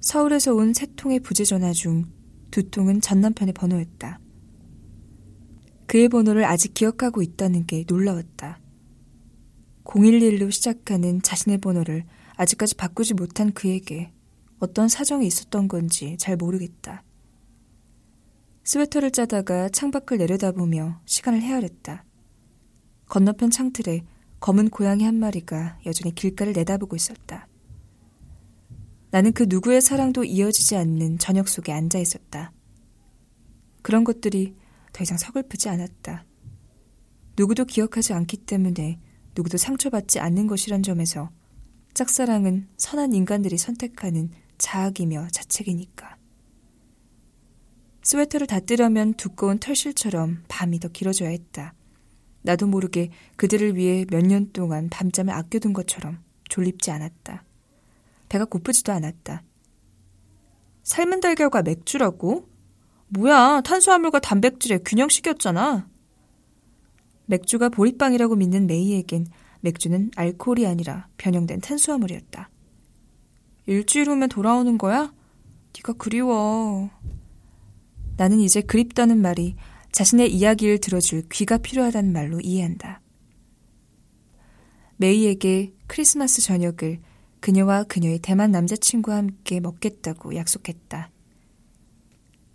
서울에서 0.00 0.54
온 0.54 0.72
세 0.74 0.86
통의 0.96 1.20
부재 1.20 1.44
전화 1.44 1.72
중 1.72 2.04
두 2.50 2.70
통은 2.70 3.00
전 3.00 3.20
남편의 3.20 3.52
번호였다. 3.54 4.20
그의 5.88 6.08
번호를 6.08 6.44
아직 6.44 6.72
기억하고 6.72 7.20
있다는 7.20 7.66
게 7.66 7.84
놀라웠다. 7.88 8.60
011로 9.82 10.52
시작하는 10.52 11.20
자신의 11.20 11.58
번호를 11.58 12.04
아직까지 12.36 12.74
바꾸지 12.76 13.14
못한 13.14 13.52
그에게 13.52 14.12
어떤 14.58 14.88
사정이 14.88 15.26
있었던 15.26 15.68
건지 15.68 16.16
잘 16.18 16.36
모르겠다. 16.36 17.02
스웨터를 18.64 19.10
짜다가 19.10 19.68
창밖을 19.68 20.18
내려다보며 20.18 21.00
시간을 21.04 21.42
헤아렸다. 21.42 22.04
건너편 23.06 23.50
창틀에 23.50 24.02
검은 24.40 24.70
고양이 24.70 25.04
한 25.04 25.16
마리가 25.16 25.78
여전히 25.86 26.14
길가를 26.14 26.52
내다보고 26.54 26.96
있었다. 26.96 27.46
나는 29.10 29.32
그 29.32 29.44
누구의 29.48 29.80
사랑도 29.80 30.24
이어지지 30.24 30.76
않는 30.76 31.18
저녁 31.18 31.48
속에 31.48 31.72
앉아 31.72 31.98
있었다. 31.98 32.52
그런 33.82 34.02
것들이 34.02 34.54
더 34.92 35.02
이상 35.02 35.18
서글프지 35.18 35.68
않았다. 35.68 36.24
누구도 37.36 37.64
기억하지 37.64 38.12
않기 38.12 38.38
때문에 38.38 38.98
누구도 39.36 39.58
상처받지 39.58 40.20
않는 40.20 40.46
것이란 40.46 40.82
점에서 40.82 41.30
짝사랑은 41.94 42.66
선한 42.76 43.14
인간들이 43.14 43.56
선택하는 43.56 44.30
자학이며 44.58 45.28
자책이니까. 45.30 46.16
스웨터를 48.02 48.48
닫으려면 48.48 49.14
두꺼운 49.14 49.58
털실처럼 49.58 50.42
밤이 50.48 50.80
더 50.80 50.88
길어져야 50.88 51.28
했다. 51.28 51.74
나도 52.42 52.66
모르게 52.66 53.10
그들을 53.36 53.76
위해 53.76 54.04
몇 54.10 54.22
년 54.26 54.50
동안 54.52 54.88
밤잠을 54.90 55.32
아껴둔 55.32 55.72
것처럼 55.72 56.18
졸립지 56.48 56.90
않았다. 56.90 57.44
배가 58.28 58.44
고프지도 58.44 58.92
않았다. 58.92 59.42
삶은 60.82 61.20
달걀과 61.20 61.62
맥주라고? 61.62 62.48
뭐야, 63.08 63.62
탄수화물과 63.64 64.18
단백질의 64.18 64.80
균형식이었잖아. 64.84 65.88
맥주가 67.26 67.68
보리빵이라고 67.68 68.34
믿는 68.34 68.66
메이에겐 68.66 69.26
맥주는 69.64 70.10
알코올이 70.14 70.66
아니라 70.66 71.08
변형된 71.16 71.60
탄수화물이었다. 71.60 72.50
일주일 73.66 74.08
후면 74.08 74.28
돌아오는 74.28 74.76
거야? 74.76 75.12
네가 75.74 75.94
그리워. 75.94 76.90
나는 78.16 78.40
이제 78.40 78.60
그립다는 78.60 79.20
말이 79.20 79.56
자신의 79.90 80.32
이야기를 80.32 80.78
들어줄 80.78 81.28
귀가 81.32 81.56
필요하다는 81.56 82.12
말로 82.12 82.40
이해한다. 82.40 83.00
메이에게 84.96 85.72
크리스마스 85.86 86.42
저녁을 86.42 87.00
그녀와 87.40 87.84
그녀의 87.84 88.20
대만 88.20 88.50
남자친구와 88.50 89.16
함께 89.16 89.60
먹겠다고 89.60 90.36
약속했다. 90.36 91.10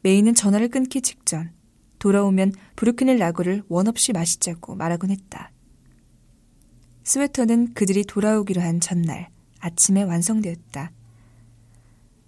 메이는 0.01 0.35
전화를 0.35 0.69
끊기 0.69 1.01
직전 1.01 1.51
돌아오면 1.97 2.53
Brooklyn 2.75 3.17
Lager를 3.17 3.63
원 3.67 3.87
없이 3.87 4.13
마시자고 4.13 4.75
말하곤 4.75 5.09
했다. 5.09 5.51
스웨터는 7.09 7.73
그들이 7.73 8.03
돌아오기로 8.03 8.61
한 8.61 8.79
전날 8.79 9.31
아침에 9.59 10.03
완성되었다. 10.03 10.91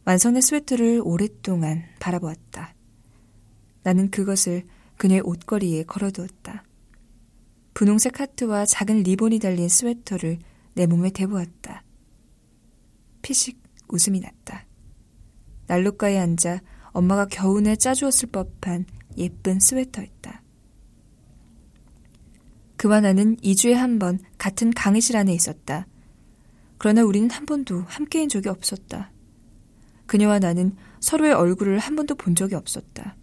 완성된 0.05 0.41
스웨터를 0.41 1.03
오랫동안 1.05 1.83
바라보았다. 1.99 2.73
나는 3.83 4.09
그것을 4.09 4.63
그녀의 4.97 5.21
옷걸이에 5.21 5.83
걸어두었다. 5.83 6.63
분홍색 7.75 8.19
하트와 8.19 8.65
작은 8.65 9.03
리본이 9.03 9.37
달린 9.37 9.69
스웨터를 9.69 10.39
내 10.73 10.87
몸에 10.87 11.11
대보았다. 11.11 11.83
피식 13.21 13.61
웃음이 13.87 14.19
났다. 14.19 14.65
난로가에 15.67 16.17
앉아 16.17 16.59
엄마가 16.85 17.27
겨우내 17.27 17.75
짜주었을 17.75 18.29
법한 18.31 18.87
예쁜 19.15 19.59
스웨터였다. 19.59 20.40
그와 22.81 22.99
나는 22.99 23.35
2주에 23.37 23.73
한 23.73 23.99
번 23.99 24.17
같은 24.39 24.71
강의실 24.71 25.15
안에 25.15 25.31
있었다. 25.31 25.85
그러나 26.79 27.03
우리는 27.03 27.29
한 27.29 27.45
번도 27.45 27.83
함께인 27.85 28.27
적이 28.27 28.49
없었다. 28.49 29.11
그녀와 30.07 30.39
나는 30.39 30.75
서로의 30.99 31.33
얼굴을 31.33 31.77
한 31.77 31.95
번도 31.95 32.15
본 32.15 32.33
적이 32.33 32.55
없었다. 32.55 33.15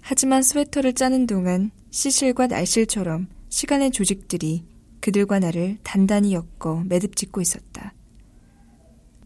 하지만 0.00 0.44
스웨터를 0.44 0.92
짜는 0.92 1.26
동안 1.26 1.72
시실과 1.90 2.46
날실처럼 2.46 3.26
시간의 3.48 3.90
조직들이 3.90 4.64
그들과 5.00 5.40
나를 5.40 5.78
단단히 5.82 6.34
엮어 6.34 6.84
매듭짓고 6.84 7.40
있었다. 7.40 7.94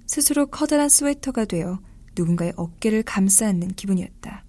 스스로 0.07 0.47
커다란 0.47 0.89
스웨터가 0.89 1.45
되어 1.45 1.79
누군가의 2.17 2.55
어깨를 2.57 3.03
감싸 3.03 3.49
안는 3.49 3.69
기분이었다. 3.73 4.47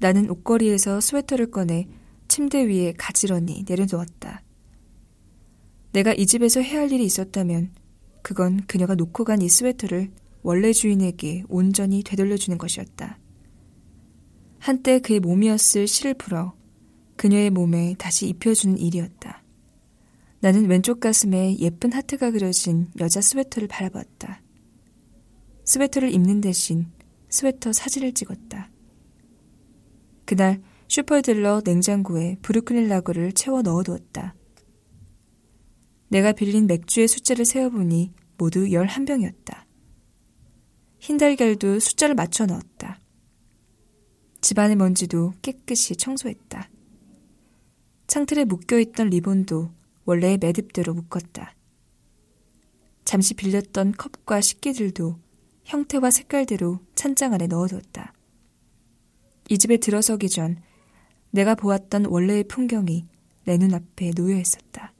나는 0.00 0.28
옷걸이에서 0.28 1.00
스웨터를 1.00 1.52
꺼내 1.52 1.86
침대 2.28 2.66
위에 2.66 2.94
가지런히 2.96 3.64
내려놓았다. 3.68 4.42
내가 5.92 6.12
이 6.12 6.26
집에서 6.26 6.60
해야 6.60 6.80
할 6.80 6.92
일이 6.92 7.04
있었다면 7.04 7.72
그건 8.22 8.64
그녀가 8.66 8.94
놓고 8.94 9.24
간 9.24 9.42
이 9.42 9.48
스웨터를 9.48 10.10
원래 10.42 10.72
주인에게 10.72 11.44
온전히 11.48 12.02
되돌려주는 12.02 12.58
것이었다. 12.58 13.18
한때 14.58 14.98
그의 14.98 15.20
몸이었을 15.20 15.86
실을 15.86 16.14
풀어 16.14 16.54
그녀의 17.16 17.50
몸에 17.50 17.94
다시 17.98 18.28
입혀주는 18.28 18.78
일이었다. 18.78 19.42
나는 20.40 20.66
왼쪽 20.68 21.00
가슴에 21.00 21.56
예쁜 21.58 21.92
하트가 21.92 22.30
그려진 22.30 22.88
여자 22.98 23.20
스웨터를 23.20 23.68
바라봤다. 23.68 24.42
스웨터를 25.64 26.12
입는 26.12 26.40
대신 26.40 26.86
스웨터 27.28 27.72
사진을 27.72 28.12
찍었다. 28.12 28.70
그날 30.26 30.62
슈퍼에 30.88 31.25
들러 31.25 31.62
냉장고에 31.64 32.36
Brooklyn 32.42 32.88
Lager를 32.88 33.32
채워 33.32 33.62
넣어두었다. 33.62 34.34
내가 36.08 36.32
빌린 36.32 36.66
맥주의 36.66 37.08
숫자를 37.08 37.44
세어보니 37.44 38.12
모두 38.36 38.66
11병이었다. 38.66 39.64
흰달걀도 41.00 41.80
숫자를 41.80 42.14
맞춰 42.14 42.46
넣었다. 42.46 43.00
집안의 44.40 44.76
먼지도 44.76 45.32
깨끗이 45.42 45.96
청소했다. 45.96 46.68
창틀에 48.06 48.44
묶여있던 48.44 49.08
리본도 49.08 49.70
원래의 50.04 50.38
매듭대로 50.38 50.94
묶었다. 50.94 51.54
잠시 53.04 53.34
빌렸던 53.34 53.92
컵과 53.92 54.40
식기들도 54.40 55.18
형태와 55.64 56.10
색깔대로 56.10 56.80
찬장 56.94 57.32
안에 57.32 57.46
넣어뒀다. 57.46 58.12
이 59.48 59.58
집에 59.58 59.78
들어서기 59.78 60.28
전 60.28 60.62
내가 61.34 61.56
보았던 61.56 62.06
원래의 62.06 62.44
풍경이 62.44 63.08
내 63.42 63.56
눈앞에 63.58 64.12
놓여 64.12 64.38
있었다. 64.38 64.92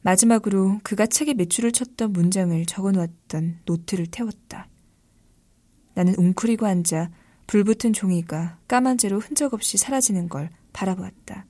마지막으로 0.00 0.80
그가 0.82 1.04
책에 1.04 1.34
매출을 1.34 1.70
쳤던 1.70 2.14
문장을 2.14 2.64
적어 2.64 2.90
놓았던 2.90 3.60
노트를 3.66 4.06
태웠다. 4.06 4.68
나는 5.92 6.14
웅크리고 6.16 6.64
앉아 6.64 7.10
불붙은 7.46 7.92
종이가 7.92 8.58
까만 8.66 8.96
재로 8.96 9.20
흔적 9.20 9.52
없이 9.52 9.76
사라지는 9.76 10.30
걸 10.30 10.48
바라보았다. 10.72 11.44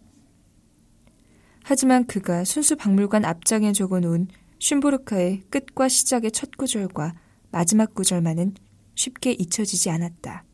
하지만 1.63 2.07
그가 2.07 2.43
순수 2.43 2.75
박물관 2.75 3.25
앞장에 3.25 3.73
적어 3.73 4.01
놓은 4.01 4.27
슌보르카의 4.59 5.51
끝과 5.51 5.89
시작의 5.89 6.33
첫 6.33 6.51
구절과 6.57 7.15
마지막 7.53 7.95
구절만은 7.95 8.55
쉽게 8.97 9.31
잊혀지지 9.33 9.91
않았다. 9.91 10.45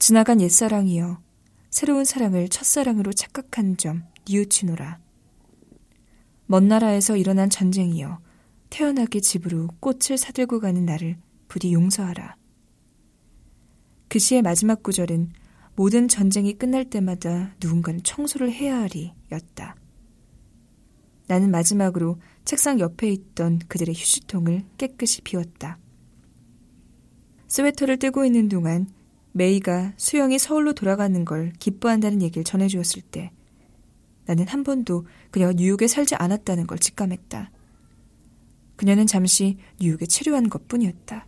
지나간 0.00 0.40
옛사랑이여 0.40 1.20
새로운 1.68 2.06
사랑을 2.06 2.48
첫사랑으로 2.48 3.12
착각한 3.12 3.76
점 3.76 4.02
뉘우치노라. 4.26 4.98
먼 6.46 6.68
나라에서 6.68 7.18
일어난 7.18 7.50
전쟁이여 7.50 8.18
태어나게 8.70 9.20
집으로 9.20 9.68
꽃을 9.78 10.16
사들고 10.16 10.60
가는 10.60 10.86
나를 10.86 11.18
부디 11.48 11.74
용서하라. 11.74 12.34
그 14.08 14.18
시의 14.18 14.40
마지막 14.40 14.82
구절은 14.82 15.34
모든 15.76 16.08
전쟁이 16.08 16.54
끝날 16.54 16.86
때마다 16.86 17.54
누군가는 17.60 18.02
청소를 18.02 18.50
해야 18.50 18.80
하리 18.80 19.12
였다. 19.30 19.76
나는 21.26 21.50
마지막으로 21.50 22.18
책상 22.46 22.80
옆에 22.80 23.10
있던 23.10 23.58
그들의 23.68 23.94
휴지통을 23.94 24.64
깨끗이 24.78 25.20
비웠다. 25.20 25.78
스웨터를 27.48 27.98
뜨고 27.98 28.24
있는 28.24 28.48
동안 28.48 28.88
메이가 29.32 29.94
수영이 29.96 30.38
서울로 30.38 30.72
돌아가는 30.72 31.24
걸 31.24 31.52
기뻐한다는 31.58 32.22
얘기를 32.22 32.44
전해주었을 32.44 33.02
때 33.02 33.30
나는 34.26 34.46
한 34.46 34.64
번도 34.64 35.06
그녀가 35.30 35.52
뉴욕에 35.52 35.86
살지 35.86 36.14
않았다는 36.16 36.66
걸 36.66 36.78
직감했다. 36.78 37.50
그녀는 38.76 39.06
잠시 39.06 39.58
뉴욕에 39.80 40.06
치료한 40.06 40.48
것 40.48 40.68
뿐이었다. 40.68 41.26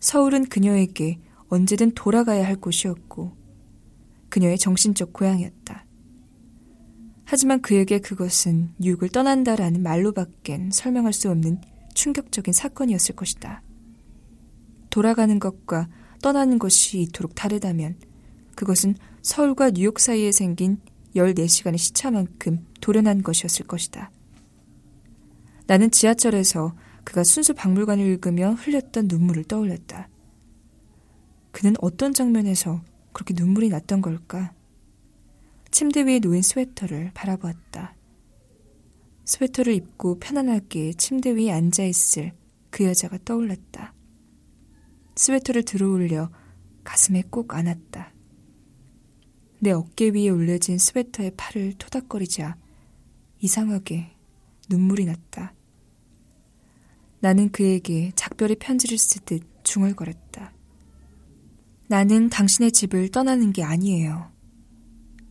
서울은 0.00 0.46
그녀에게 0.46 1.18
언제든 1.48 1.92
돌아가야 1.92 2.46
할 2.46 2.56
곳이었고 2.56 3.36
그녀의 4.28 4.58
정신적 4.58 5.12
고향이었다. 5.12 5.84
하지만 7.24 7.60
그에게 7.62 7.98
그것은 7.98 8.72
뉴욕을 8.78 9.08
떠난다라는 9.10 9.82
말로밖엔 9.82 10.70
설명할 10.72 11.12
수 11.12 11.30
없는 11.30 11.60
충격적인 11.94 12.52
사건이었을 12.52 13.14
것이다. 13.14 13.62
돌아가는 14.88 15.38
것과 15.38 15.88
떠나는 16.22 16.58
것이 16.58 17.00
이토록 17.02 17.34
다르다면 17.34 17.96
그것은 18.54 18.94
서울과 19.22 19.70
뉴욕 19.70 19.98
사이에 19.98 20.32
생긴 20.32 20.80
14시간의 21.14 21.78
시차만큼 21.78 22.66
도련한 22.80 23.22
것이었을 23.22 23.66
것이다. 23.66 24.10
나는 25.66 25.90
지하철에서 25.90 26.74
그가 27.04 27.24
순수 27.24 27.54
박물관을 27.54 28.04
읽으며 28.04 28.52
흘렸던 28.52 29.08
눈물을 29.08 29.44
떠올렸다. 29.44 30.08
그는 31.52 31.74
어떤 31.80 32.12
장면에서 32.12 32.82
그렇게 33.12 33.34
눈물이 33.34 33.68
났던 33.68 34.02
걸까? 34.02 34.52
침대 35.70 36.02
위에 36.02 36.18
놓인 36.18 36.42
스웨터를 36.42 37.12
바라보았다. 37.14 37.94
스웨터를 39.24 39.74
입고 39.74 40.18
편안하게 40.18 40.94
침대 40.94 41.30
위에 41.30 41.52
앉아있을 41.52 42.32
그 42.70 42.84
여자가 42.84 43.18
떠올랐다. 43.24 43.94
스웨터를 45.20 45.64
들어올려 45.64 46.30
가슴에 46.82 47.24
꼭 47.28 47.52
안았다. 47.52 48.14
내 49.58 49.70
어깨 49.70 50.08
위에 50.08 50.30
올려진 50.30 50.78
스웨터의 50.78 51.32
팔을 51.36 51.74
토닥거리자 51.74 52.56
이상하게 53.40 54.16
눈물이 54.70 55.04
났다. 55.04 55.52
나는 57.18 57.52
그에게 57.52 58.12
작별의 58.16 58.56
편지를 58.56 58.96
쓰듯 58.96 59.42
중얼거렸다. 59.62 60.54
나는 61.88 62.30
당신의 62.30 62.72
집을 62.72 63.10
떠나는 63.10 63.52
게 63.52 63.62
아니에요. 63.62 64.32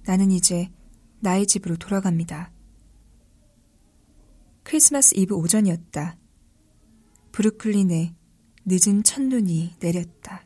나는 0.06 0.30
이제 0.30 0.69
나의 1.21 1.47
집으로 1.47 1.78
돌아갑니다. 1.78 2.52
크리스마스 4.62 5.15
이브 5.15 5.34
오전이었다. 5.34 6.15
브루클린에 7.32 8.18
늦은 8.71 9.01
첫눈이 9.01 9.77
내렸다. 9.79 10.43